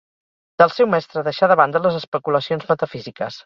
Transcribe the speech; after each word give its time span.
del 0.61 0.73
seu 0.77 0.89
mestre 0.93 1.23
deixà 1.29 1.51
de 1.53 1.59
banda 1.61 1.85
les 1.87 2.01
especulacions 2.03 2.69
metafísiques 2.75 3.39